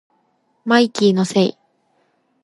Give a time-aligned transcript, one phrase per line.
[0.65, 1.57] マイキーのせい